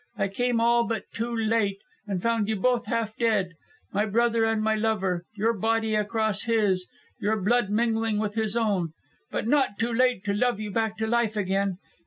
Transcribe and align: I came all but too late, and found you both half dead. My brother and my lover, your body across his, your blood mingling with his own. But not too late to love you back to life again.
I 0.17 0.29
came 0.29 0.59
all 0.59 0.83
but 0.85 1.03
too 1.13 1.29
late, 1.35 1.77
and 2.07 2.23
found 2.23 2.47
you 2.49 2.55
both 2.55 2.87
half 2.87 3.15
dead. 3.15 3.53
My 3.93 4.03
brother 4.07 4.45
and 4.45 4.59
my 4.59 4.73
lover, 4.73 5.25
your 5.35 5.53
body 5.53 5.93
across 5.93 6.41
his, 6.45 6.87
your 7.19 7.39
blood 7.39 7.69
mingling 7.69 8.17
with 8.17 8.33
his 8.33 8.57
own. 8.57 8.93
But 9.29 9.47
not 9.47 9.77
too 9.77 9.93
late 9.93 10.23
to 10.25 10.33
love 10.33 10.59
you 10.59 10.71
back 10.71 10.97
to 10.97 11.05
life 11.07 11.37
again. 11.37 11.77